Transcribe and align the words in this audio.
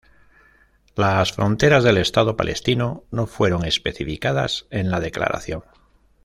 Las 0.95 1.31
fronteras 1.31 1.83
del 1.83 1.97
Estado 1.97 2.35
palestino 2.35 3.03
no 3.11 3.27
fueron 3.27 3.65
especificadas 3.65 4.65
en 4.71 4.89
la 4.89 4.99
declaración. 4.99 5.61